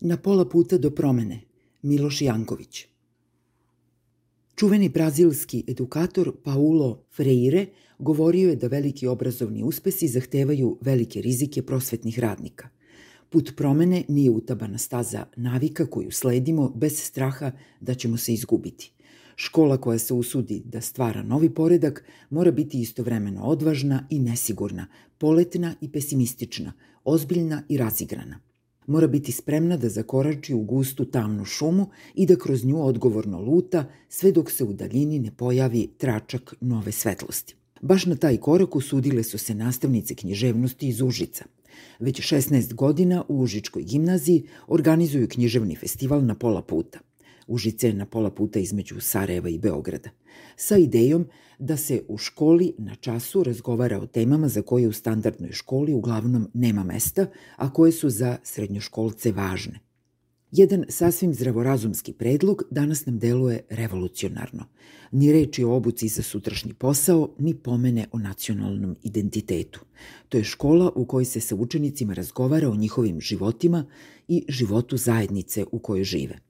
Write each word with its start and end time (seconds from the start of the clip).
Na 0.00 0.16
pola 0.16 0.44
puta 0.44 0.78
do 0.78 0.90
promene, 0.90 1.40
Miloš 1.82 2.20
Janković. 2.22 2.84
Čuveni 4.54 4.88
brazilski 4.88 5.64
edukator 5.68 6.32
Paulo 6.44 7.02
Freire 7.16 7.66
govorio 7.98 8.50
je 8.50 8.56
da 8.56 8.66
veliki 8.66 9.06
obrazovni 9.06 9.62
uspesi 9.62 10.08
zahtevaju 10.08 10.78
velike 10.80 11.20
rizike 11.20 11.62
prosvetnih 11.62 12.18
radnika. 12.18 12.68
Put 13.30 13.52
promene 13.56 14.04
nije 14.08 14.30
utabana 14.30 14.78
staza 14.78 15.26
navika 15.36 15.86
koju 15.86 16.10
sledimo 16.10 16.68
bez 16.68 16.98
straha 16.98 17.52
da 17.80 17.94
ćemo 17.94 18.16
se 18.16 18.32
izgubiti. 18.32 18.92
Škola 19.36 19.76
koja 19.76 19.98
se 19.98 20.14
usudi 20.14 20.62
da 20.64 20.80
stvara 20.80 21.22
novi 21.22 21.50
poredak 21.50 22.04
mora 22.30 22.50
biti 22.50 22.80
istovremeno 22.80 23.42
odvažna 23.42 24.06
i 24.10 24.18
nesigurna, 24.18 24.86
poletna 25.18 25.74
i 25.80 25.92
pesimistična, 25.92 26.72
ozbiljna 27.04 27.62
i 27.68 27.76
razigrana 27.76 28.47
mora 28.88 29.06
biti 29.06 29.32
spremna 29.32 29.76
da 29.76 29.88
zakorači 29.88 30.54
u 30.54 30.60
gustu 30.60 31.04
tamnu 31.04 31.44
šumu 31.44 31.86
i 32.14 32.26
da 32.26 32.36
kroz 32.36 32.64
nju 32.64 32.86
odgovorno 32.86 33.40
luta 33.40 33.84
sve 34.08 34.32
dok 34.32 34.50
se 34.50 34.64
u 34.64 34.72
daljini 34.72 35.18
ne 35.18 35.30
pojavi 35.30 35.88
tračak 35.98 36.54
nove 36.60 36.92
svetlosti. 36.92 37.54
Baš 37.80 38.06
na 38.06 38.16
taj 38.16 38.36
korak 38.36 38.76
usudile 38.76 39.22
su 39.22 39.38
se 39.38 39.54
nastavnice 39.54 40.14
književnosti 40.14 40.88
iz 40.88 41.00
Užica. 41.00 41.44
Već 41.98 42.32
16 42.32 42.74
godina 42.74 43.24
u 43.28 43.40
Užičkoj 43.40 43.82
gimnaziji 43.82 44.46
organizuju 44.68 45.28
književni 45.28 45.76
festival 45.76 46.24
na 46.24 46.34
pola 46.34 46.62
puta. 46.62 46.98
Užice 47.48 47.86
je 47.86 47.94
na 47.94 48.06
pola 48.06 48.30
puta 48.30 48.58
između 48.58 49.00
Sarajeva 49.00 49.48
i 49.48 49.58
Beograda, 49.58 50.10
sa 50.56 50.76
idejom 50.76 51.26
da 51.58 51.76
se 51.76 52.02
u 52.08 52.18
školi 52.18 52.74
na 52.78 52.94
času 52.94 53.42
razgovara 53.42 53.98
o 54.00 54.06
temama 54.06 54.48
za 54.48 54.62
koje 54.62 54.88
u 54.88 54.92
standardnoj 54.92 55.52
školi 55.52 55.94
uglavnom 55.94 56.48
nema 56.54 56.84
mesta, 56.84 57.26
a 57.56 57.72
koje 57.72 57.92
su 57.92 58.10
za 58.10 58.36
srednjoškolce 58.42 59.32
važne. 59.32 59.80
Jedan 60.52 60.84
sasvim 60.88 61.34
zdravorazumski 61.34 62.12
predlog 62.12 62.62
danas 62.70 63.06
nam 63.06 63.18
deluje 63.18 63.60
revolucionarno. 63.70 64.64
Ni 65.12 65.32
reči 65.32 65.64
o 65.64 65.74
obuci 65.76 66.08
za 66.08 66.22
sutrašnji 66.22 66.74
posao, 66.74 67.34
ni 67.38 67.54
pomene 67.54 68.06
o 68.12 68.18
nacionalnom 68.18 68.96
identitetu. 69.02 69.80
To 70.28 70.38
je 70.38 70.44
škola 70.44 70.92
u 70.94 71.04
kojoj 71.04 71.24
se 71.24 71.40
sa 71.40 71.54
učenicima 71.54 72.14
razgovara 72.14 72.70
o 72.70 72.76
njihovim 72.76 73.20
životima 73.20 73.84
i 74.28 74.44
životu 74.48 74.96
zajednice 74.96 75.64
u 75.72 75.78
kojoj 75.78 76.04
žive. 76.04 76.47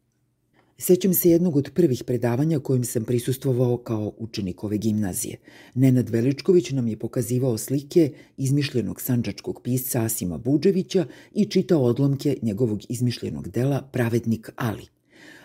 Sećam 0.80 1.14
se 1.14 1.30
jednog 1.30 1.56
od 1.56 1.70
prvih 1.74 2.04
predavanja 2.04 2.58
kojim 2.58 2.84
sam 2.84 3.04
prisustvovao 3.04 3.76
kao 3.76 4.12
učenik 4.18 4.64
ove 4.64 4.78
gimnazije. 4.78 5.36
Nenad 5.74 6.08
Veličković 6.08 6.70
nam 6.70 6.88
je 6.88 6.98
pokazivao 6.98 7.58
slike 7.58 8.12
izmišljenog 8.36 9.00
sanđačkog 9.00 9.60
pisca 9.64 10.02
Asima 10.02 10.38
Buđevića 10.38 11.06
i 11.34 11.44
čitao 11.44 11.82
odlomke 11.82 12.36
njegovog 12.42 12.80
izmišljenog 12.88 13.48
dela 13.48 13.82
Pravednik 13.92 14.50
Ali. 14.56 14.97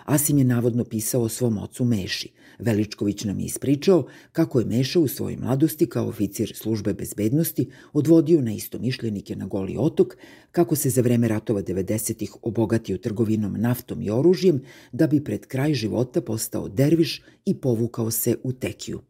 Asim 0.06 0.38
je 0.38 0.44
navodno 0.44 0.84
pisao 0.84 1.22
o 1.22 1.30
svom 1.30 1.58
ocu 1.58 1.86
Meši. 1.86 2.32
Veličković 2.60 3.24
nam 3.24 3.40
je 3.40 3.46
ispričao 3.46 4.08
kako 4.32 4.60
je 4.60 4.66
Meša 4.66 5.00
u 5.00 5.08
svojoj 5.08 5.38
mladosti 5.38 5.86
kao 5.86 6.08
oficir 6.08 6.52
službe 6.56 6.94
bezbednosti 6.94 7.70
odvodio 7.94 8.42
na 8.42 8.54
istomišljenike 8.54 9.36
na 9.36 9.46
Goli 9.46 9.76
otok, 9.78 10.18
kako 10.52 10.76
se 10.76 10.90
za 10.90 11.02
vreme 11.02 11.28
ratova 11.28 11.62
90-ih 11.62 12.36
obogatio 12.42 12.98
trgovinom 12.98 13.54
naftom 13.54 14.02
i 14.02 14.10
oružjem, 14.10 14.62
da 14.92 15.08
bi 15.08 15.24
pred 15.24 15.46
kraj 15.46 15.74
života 15.74 16.22
postao 16.22 16.70
derviš 16.70 17.22
i 17.46 17.54
povukao 17.54 18.12
se 18.12 18.36
u 18.44 18.54
tekiju. 18.54 19.02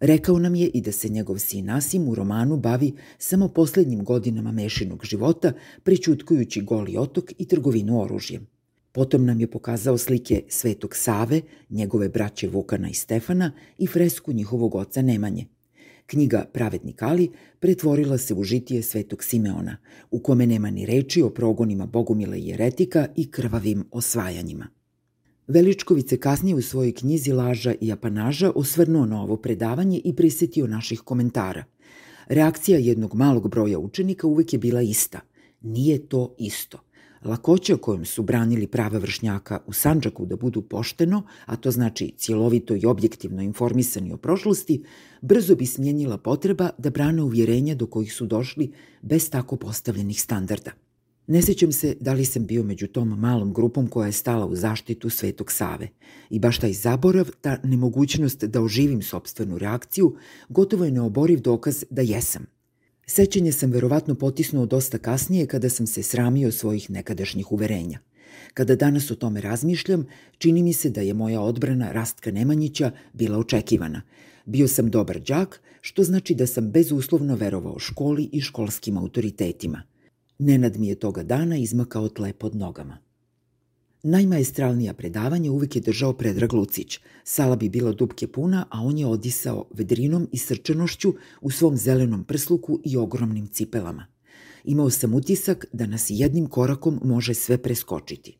Rekao 0.00 0.38
nam 0.38 0.54
je 0.54 0.66
i 0.66 0.80
da 0.80 0.92
se 0.92 1.08
njegov 1.08 1.38
sin 1.38 1.70
Asim 1.70 2.08
u 2.08 2.14
romanu 2.14 2.56
bavi 2.56 2.92
samo 3.18 3.48
poslednjim 3.48 4.04
godinama 4.04 4.52
mešinog 4.52 5.04
života, 5.04 5.52
pričutkujući 5.82 6.60
goli 6.60 6.96
otok 6.96 7.32
i 7.38 7.46
trgovinu 7.46 8.00
oružjem. 8.02 8.51
Potom 8.92 9.24
nam 9.26 9.40
je 9.40 9.50
pokazao 9.50 9.98
slike 9.98 10.42
Svetog 10.48 10.96
Save, 10.96 11.40
njegove 11.70 12.08
braće 12.08 12.48
Vukana 12.48 12.88
i 12.88 12.94
Stefana 12.94 13.52
i 13.78 13.86
fresku 13.86 14.32
njihovog 14.32 14.74
oca 14.74 15.02
Nemanje. 15.02 15.46
Knjiga 16.06 16.44
Pravednik 16.52 17.02
Ali 17.02 17.30
pretvorila 17.60 18.18
se 18.18 18.34
u 18.34 18.44
žitije 18.44 18.82
Svetog 18.82 19.24
Simeona, 19.24 19.76
u 20.10 20.18
kome 20.18 20.46
nema 20.46 20.70
ni 20.70 20.86
reči 20.86 21.22
o 21.22 21.30
progonima 21.30 21.86
Bogumila 21.86 22.36
i 22.36 22.46
Jeretika 22.46 23.06
i 23.16 23.30
krvavim 23.30 23.84
osvajanjima. 23.90 24.68
Veličković 25.46 26.08
se 26.08 26.16
kasnije 26.16 26.54
u 26.54 26.62
svojoj 26.62 26.92
knjizi 26.92 27.32
Laža 27.32 27.74
i 27.80 27.92
apanaža 27.92 28.52
osvrnuo 28.54 29.06
na 29.06 29.22
ovo 29.22 29.36
predavanje 29.36 30.00
i 30.04 30.16
prisetio 30.16 30.66
naših 30.66 31.00
komentara. 31.00 31.64
Reakcija 32.26 32.78
jednog 32.78 33.14
malog 33.14 33.50
broja 33.50 33.78
učenika 33.78 34.26
uvek 34.26 34.52
je 34.52 34.58
bila 34.58 34.82
ista. 34.82 35.20
Nije 35.60 36.08
to 36.08 36.34
isto– 36.38 36.78
Lakoća 37.24 37.76
kojom 37.76 38.04
su 38.04 38.22
branili 38.22 38.66
prava 38.66 38.98
vršnjaka 38.98 39.60
u 39.66 39.72
Sanđaku 39.72 40.26
da 40.26 40.36
budu 40.36 40.62
pošteno, 40.62 41.22
a 41.46 41.56
to 41.56 41.70
znači 41.70 42.14
cjelovito 42.16 42.76
i 42.76 42.86
objektivno 42.86 43.42
informisani 43.42 44.12
o 44.12 44.16
prošlosti, 44.16 44.84
brzo 45.20 45.56
bi 45.56 45.66
smjenjila 45.66 46.18
potreba 46.18 46.70
da 46.78 46.90
brane 46.90 47.22
uvjerenja 47.22 47.74
do 47.74 47.86
kojih 47.86 48.14
su 48.14 48.26
došli 48.26 48.72
bez 49.02 49.30
tako 49.30 49.56
postavljenih 49.56 50.22
standarda. 50.22 50.70
Ne 51.26 51.42
sećam 51.42 51.72
se 51.72 51.96
da 52.00 52.12
li 52.12 52.24
sam 52.24 52.46
bio 52.46 52.62
među 52.62 52.86
tom 52.86 53.08
malom 53.08 53.52
grupom 53.52 53.86
koja 53.86 54.06
je 54.06 54.12
stala 54.12 54.46
u 54.46 54.56
zaštitu 54.56 55.10
Svetog 55.10 55.52
Save. 55.52 55.88
I 56.30 56.38
baš 56.38 56.58
taj 56.58 56.72
zaborav, 56.72 57.30
ta 57.40 57.58
nemogućnost 57.64 58.44
da 58.44 58.62
oživim 58.62 59.02
sobstvenu 59.02 59.58
reakciju, 59.58 60.16
gotovo 60.48 60.84
je 60.84 60.90
neoboriv 60.90 61.40
dokaz 61.40 61.84
da 61.90 62.02
jesam– 62.02 62.46
Sećanje 63.06 63.52
sam 63.52 63.70
verovatno 63.70 64.14
potisnuo 64.14 64.66
dosta 64.66 64.98
kasnije 64.98 65.46
kada 65.46 65.68
sam 65.68 65.86
se 65.86 66.02
sramio 66.02 66.52
svojih 66.52 66.90
nekadašnjih 66.90 67.52
uverenja. 67.52 67.98
Kada 68.54 68.76
danas 68.76 69.10
o 69.10 69.14
tome 69.14 69.40
razmišljam, 69.40 70.06
čini 70.38 70.62
mi 70.62 70.72
se 70.72 70.90
da 70.90 71.00
je 71.00 71.14
moja 71.14 71.40
odbrana 71.40 71.92
Rastka 71.92 72.30
Nemanjića 72.30 72.90
bila 73.12 73.38
očekivana. 73.38 74.02
Bio 74.46 74.68
sam 74.68 74.90
dobar 74.90 75.20
đak, 75.20 75.60
što 75.80 76.04
znači 76.04 76.34
da 76.34 76.46
sam 76.46 76.70
bezuslovno 76.70 77.36
verovao 77.36 77.78
školi 77.78 78.28
i 78.32 78.40
školskim 78.40 78.98
autoritetima. 78.98 79.82
Nenad 80.38 80.78
mi 80.78 80.88
je 80.88 80.94
toga 80.94 81.22
dana 81.22 81.56
izmakao 81.56 82.08
tle 82.08 82.32
pod 82.32 82.56
nogama. 82.56 82.98
Najmajestralnija 84.04 84.94
predavanja 84.94 85.52
uvek 85.52 85.76
je 85.76 85.80
držao 85.82 86.12
Predrag 86.12 86.52
Lucić. 86.52 87.00
Sala 87.24 87.56
bi 87.56 87.68
bila 87.68 87.92
dubke 87.92 88.26
puna, 88.26 88.66
a 88.70 88.80
on 88.80 88.98
je 88.98 89.06
odisao 89.06 89.68
vedrinom 89.74 90.28
i 90.32 90.38
srčanošću 90.38 91.14
u 91.40 91.50
svom 91.50 91.76
zelenom 91.76 92.24
prsluku 92.24 92.80
i 92.84 92.96
ogromnim 92.96 93.46
cipelama. 93.46 94.06
Imao 94.64 94.90
sam 94.90 95.14
utisak 95.14 95.66
da 95.72 95.86
nas 95.86 96.06
jednim 96.08 96.46
korakom 96.46 97.00
može 97.04 97.34
sve 97.34 97.58
preskočiti. 97.58 98.38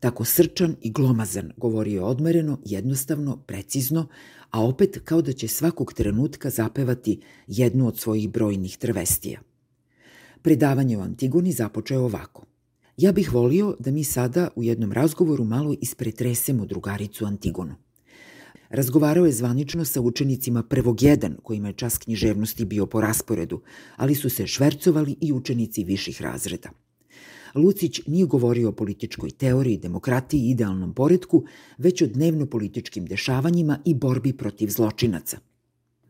Tako 0.00 0.24
srčan 0.24 0.76
i 0.80 0.92
glomazan, 0.92 1.52
govorio 1.56 1.94
je 1.94 2.04
odmereno, 2.04 2.58
jednostavno, 2.64 3.36
precizno, 3.36 4.06
a 4.50 4.64
opet 4.64 5.00
kao 5.04 5.22
da 5.22 5.32
će 5.32 5.48
svakog 5.48 5.92
trenutka 5.92 6.50
zapevati 6.50 7.20
jednu 7.46 7.88
od 7.88 7.98
svojih 7.98 8.30
brojnih 8.30 8.76
trvestija. 8.76 9.40
Predavanje 10.42 10.98
o 10.98 11.02
Antigoni 11.02 11.52
započeo 11.52 12.04
ovako– 12.04 12.44
Ja 12.96 13.12
bih 13.12 13.32
volio 13.34 13.76
da 13.78 13.90
mi 13.90 14.04
sada 14.04 14.48
u 14.56 14.62
jednom 14.62 14.92
razgovoru 14.92 15.44
malo 15.44 15.74
ispretresemo 15.80 16.66
drugaricu 16.66 17.26
Antigonu. 17.26 17.74
Razgovarao 18.70 19.26
je 19.26 19.32
zvanično 19.32 19.84
sa 19.84 20.00
učenicima 20.00 20.62
prvog 20.62 21.02
jedan, 21.02 21.36
kojima 21.42 21.68
je 21.68 21.74
čas 21.74 21.98
književnosti 21.98 22.64
bio 22.64 22.86
po 22.86 23.00
rasporedu, 23.00 23.60
ali 23.96 24.14
su 24.14 24.30
se 24.30 24.46
švercovali 24.46 25.16
i 25.20 25.32
učenici 25.32 25.84
viših 25.84 26.22
razreda. 26.22 26.70
Lucić 27.54 28.00
nije 28.06 28.26
govorio 28.26 28.68
o 28.68 28.72
političkoj 28.72 29.30
teoriji, 29.30 29.78
demokratiji 29.78 30.40
i 30.40 30.50
idealnom 30.50 30.94
poredku, 30.94 31.44
već 31.78 32.02
o 32.02 32.06
dnevno-političkim 32.06 33.06
dešavanjima 33.06 33.78
i 33.84 33.94
borbi 33.94 34.32
protiv 34.32 34.68
zločinaca. 34.68 35.38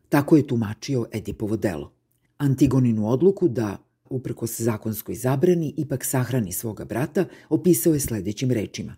Tako 0.08 0.36
je 0.36 0.46
tumačio 0.46 1.06
Edipovo 1.12 1.56
delo. 1.56 1.92
Antigoninu 2.38 3.08
odluku 3.08 3.48
da 3.48 3.76
uprkos 4.14 4.60
zakonskoj 4.60 5.14
zabrani, 5.14 5.74
ipak 5.76 6.04
sahrani 6.04 6.52
svoga 6.52 6.84
brata, 6.84 7.24
opisao 7.48 7.94
je 7.94 8.00
sledećim 8.00 8.50
rečima. 8.50 8.96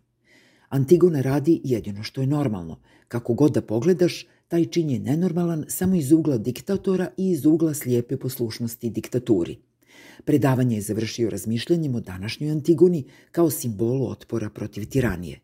Antigona 0.68 1.20
radi 1.20 1.60
jedino 1.64 2.02
što 2.02 2.20
je 2.20 2.26
normalno. 2.26 2.80
Kako 3.08 3.34
god 3.34 3.52
da 3.52 3.62
pogledaš, 3.62 4.26
taj 4.48 4.64
čin 4.64 4.90
je 4.90 4.98
nenormalan 4.98 5.64
samo 5.68 5.94
iz 5.94 6.12
ugla 6.12 6.38
diktatora 6.38 7.08
i 7.16 7.30
iz 7.30 7.46
ugla 7.46 7.74
slijepe 7.74 8.16
poslušnosti 8.16 8.90
diktaturi. 8.90 9.58
Predavanje 10.24 10.76
je 10.76 10.82
završio 10.82 11.30
razmišljanjem 11.30 11.94
o 11.94 12.00
današnjoj 12.00 12.50
Antigoni 12.50 13.04
kao 13.32 13.50
simbolu 13.50 14.10
otpora 14.10 14.50
protiv 14.50 14.88
tiranije. 14.88 15.40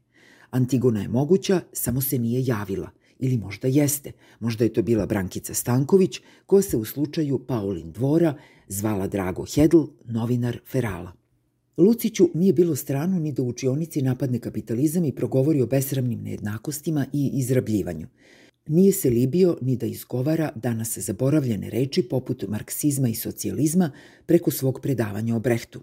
Antigona 0.51 1.03
je 1.03 1.09
moguća, 1.09 1.61
samo 1.73 2.01
se 2.01 2.19
nije 2.19 2.47
javila– 2.47 2.91
Ili 3.23 3.37
možda 3.37 3.69
jeste, 3.69 4.13
možda 4.41 4.65
je 4.65 4.73
to 4.73 4.83
bila 4.83 5.07
Brankica 5.07 5.55
Stanković, 5.55 6.21
koja 6.47 6.63
se 6.63 6.77
u 6.77 6.85
slučaju 6.85 7.39
Paulin 7.39 7.93
dvora 7.93 8.35
zvala 8.69 9.07
Drago 9.07 9.45
Hedl, 9.55 9.83
novinar 10.05 10.59
Ferala. 10.67 11.13
Luciću 11.77 12.29
nije 12.35 12.53
bilo 12.53 12.77
stranu 12.77 13.21
ni 13.21 13.33
da 13.33 13.43
učionici 13.43 14.03
napadne 14.03 14.39
kapitalizam 14.39 15.05
i 15.05 15.15
progovori 15.15 15.63
o 15.63 15.67
besramnim 15.67 16.23
nejednakostima 16.23 17.07
i 17.13 17.31
izrabljivanju. 17.35 18.07
Nije 18.67 18.93
se 18.93 19.11
libio 19.11 19.59
ni 19.61 19.77
da 19.77 19.87
izgovara 19.87 20.53
danas 20.55 20.99
zaboravljene 20.99 21.71
reči 21.71 22.03
poput 22.03 22.45
marksizma 22.49 23.09
i 23.09 23.15
socijalizma 23.15 23.91
preko 24.27 24.51
svog 24.51 24.81
predavanja 24.83 25.37
o 25.37 25.41
Brehtu. 25.41 25.81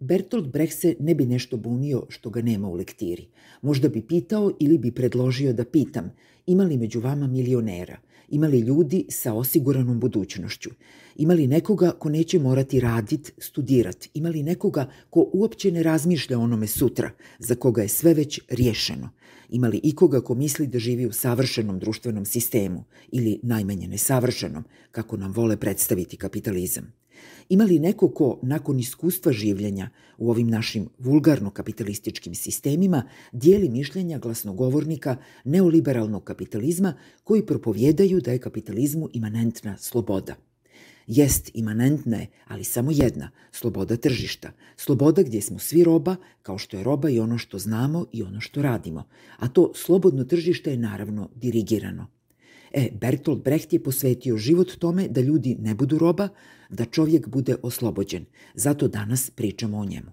Bertolt 0.00 0.46
Brecht 0.46 0.78
se 0.78 0.94
ne 1.00 1.14
bi 1.14 1.26
nešto 1.26 1.56
bunio 1.56 2.06
što 2.08 2.30
ga 2.30 2.42
nema 2.42 2.68
u 2.68 2.74
lektiri. 2.74 3.28
Možda 3.62 3.88
bi 3.88 4.06
pitao 4.06 4.52
ili 4.60 4.78
bi 4.78 4.92
predložio 4.92 5.52
da 5.52 5.64
pitam, 5.64 6.12
ima 6.46 6.64
li 6.64 6.76
među 6.76 7.00
vama 7.00 7.26
milionera, 7.26 7.96
ima 8.28 8.46
li 8.46 8.58
ljudi 8.58 9.04
sa 9.08 9.34
osiguranom 9.34 10.00
budućnošću, 10.00 10.70
ima 11.16 11.34
li 11.34 11.46
nekoga 11.46 11.90
ko 11.90 12.08
neće 12.08 12.38
morati 12.38 12.80
radit, 12.80 13.32
studirat, 13.38 14.08
ima 14.14 14.28
li 14.28 14.42
nekoga 14.42 14.90
ko 15.10 15.30
uopće 15.32 15.70
ne 15.70 15.82
razmišlja 15.82 16.38
onome 16.38 16.66
sutra, 16.66 17.10
za 17.38 17.54
koga 17.54 17.82
je 17.82 17.88
sve 17.88 18.14
već 18.14 18.40
riješeno, 18.48 19.10
ima 19.48 19.68
li 19.68 19.80
ikoga 19.82 20.20
ko 20.20 20.34
misli 20.34 20.66
da 20.66 20.78
živi 20.78 21.06
u 21.06 21.12
savršenom 21.12 21.78
društvenom 21.78 22.24
sistemu 22.24 22.84
ili 23.12 23.40
najmanje 23.42 23.88
nesavršenom, 23.88 24.64
kako 24.90 25.16
nam 25.16 25.32
vole 25.32 25.56
predstaviti 25.56 26.16
kapitalizam. 26.16 26.99
Ima 27.48 27.64
li 27.64 27.78
neko 27.78 28.08
ko, 28.08 28.38
nakon 28.42 28.78
iskustva 28.78 29.32
življenja 29.32 29.88
u 30.18 30.30
ovim 30.30 30.48
našim 30.48 30.88
vulgarno-kapitalističkim 30.98 32.34
sistemima, 32.34 33.02
dijeli 33.32 33.68
mišljenja 33.68 34.18
glasnogovornika 34.18 35.16
neoliberalnog 35.44 36.24
kapitalizma 36.24 36.94
koji 37.24 37.46
propovjedaju 37.46 38.20
da 38.20 38.32
je 38.32 38.38
kapitalizmu 38.38 39.08
imanentna 39.12 39.76
sloboda? 39.78 40.36
Jest 41.06 41.50
imanentna 41.54 42.16
je, 42.16 42.26
ali 42.46 42.64
samo 42.64 42.90
jedna, 42.90 43.30
sloboda 43.52 43.96
tržišta. 43.96 44.52
Sloboda 44.76 45.22
gdje 45.22 45.42
smo 45.42 45.58
svi 45.58 45.84
roba, 45.84 46.16
kao 46.42 46.58
što 46.58 46.76
je 46.76 46.84
roba 46.84 47.10
i 47.10 47.20
ono 47.20 47.38
što 47.38 47.58
znamo 47.58 48.06
i 48.12 48.22
ono 48.22 48.40
što 48.40 48.62
radimo. 48.62 49.04
A 49.38 49.48
to 49.48 49.72
slobodno 49.74 50.24
tržište 50.24 50.70
je 50.70 50.76
naravno 50.76 51.28
dirigirano. 51.34 52.06
E, 52.72 52.90
Bertolt 53.00 53.44
Brecht 53.44 53.72
je 53.72 53.82
posvetio 53.82 54.36
život 54.36 54.76
tome 54.78 55.08
da 55.08 55.20
ljudi 55.20 55.56
ne 55.60 55.74
budu 55.74 55.98
roba, 55.98 56.28
da 56.70 56.84
čovjek 56.84 57.28
bude 57.28 57.56
oslobođen. 57.62 58.24
Zato 58.54 58.88
danas 58.88 59.30
pričamo 59.30 59.78
o 59.78 59.84
njemu. 59.84 60.10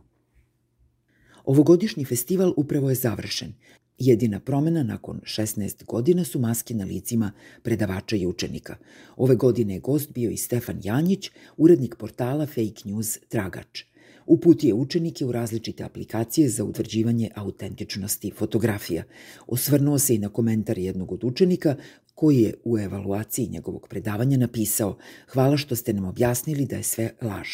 Ovogodišnji 1.46 2.06
festival 2.06 2.54
upravo 2.58 2.90
je 2.90 2.96
završen. 2.96 3.54
Jedina 3.98 4.40
promena 4.40 4.84
nakon 4.84 5.20
16 5.24 5.86
godina 5.86 6.24
su 6.24 6.40
maske 6.40 6.74
na 6.74 6.86
licima 6.86 7.32
predavača 7.64 8.16
i 8.16 8.28
učenika. 8.28 8.76
Ove 9.18 9.36
godine 9.36 9.74
je 9.74 9.80
gost 9.80 10.12
bio 10.14 10.30
i 10.30 10.38
Stefan 10.38 10.80
Janjić, 10.84 11.32
urednik 11.58 11.96
portala 11.96 12.46
Fake 12.46 12.82
News 12.86 13.18
Tragač. 13.30 13.84
Uputio 14.26 14.76
učenike 14.76 15.26
u 15.26 15.32
različite 15.32 15.84
aplikacije 15.84 16.50
za 16.50 16.64
utvrđivanje 16.64 17.30
autentičnosti 17.36 18.32
fotografija. 18.32 19.04
Osvrnuo 19.48 20.00
se 20.00 20.16
i 20.16 20.20
na 20.20 20.30
komentar 20.30 20.78
jednog 20.78 21.12
od 21.12 21.24
učenika 21.24 21.76
koji 22.18 22.42
je 22.42 22.54
u 22.64 22.80
evaluaciji 22.80 23.48
njegovog 23.48 23.88
predavanja 23.88 24.38
napisao 24.38 24.98
Hvala 25.28 25.58
što 25.58 25.76
ste 25.76 25.94
nam 25.94 26.06
objasnili 26.06 26.66
da 26.66 26.76
je 26.76 26.84
sve 26.84 27.12
laž. 27.22 27.48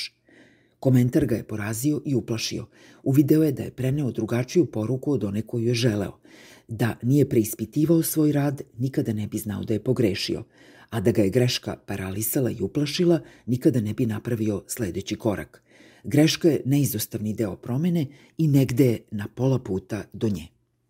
Komentar 0.79 1.25
ga 1.25 1.35
je 1.35 1.43
porazio 1.43 2.01
i 2.05 2.15
uplašio. 2.15 2.65
Uvideo 3.03 3.43
je 3.43 3.51
da 3.51 3.63
je 3.63 3.71
preneo 3.71 4.11
drugačiju 4.11 4.65
poruku 4.65 5.11
od 5.11 5.23
one 5.23 5.41
koju 5.41 5.67
je 5.67 5.73
želeo. 5.73 6.19
Da 6.67 6.95
nije 7.01 7.29
preispitivao 7.29 8.03
svoj 8.03 8.31
rad, 8.31 8.61
nikada 8.77 9.13
ne 9.13 9.27
bi 9.27 9.37
znao 9.37 9.63
da 9.63 9.73
je 9.73 9.83
pogrešio, 9.83 10.43
a 10.89 11.01
da 11.01 11.11
ga 11.11 11.23
je 11.23 11.29
greška 11.29 11.75
paralisala 11.85 12.51
i 12.51 12.61
uplašila, 12.61 13.19
nikada 13.45 13.81
ne 13.81 13.93
bi 13.93 14.05
napravio 14.05 14.63
sledeći 14.67 15.15
korak. 15.15 15.63
Greška 16.03 16.49
je 16.49 16.61
neizostavni 16.65 17.33
deo 17.33 17.55
promene 17.55 18.07
i 18.37 18.47
negde 18.47 18.85
je 18.85 18.99
na 19.11 19.27
pola 19.35 19.59
puta 19.59 20.03
do 20.13 20.29
nje. 20.29 20.52